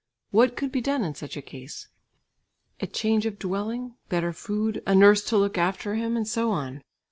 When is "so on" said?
6.27-6.81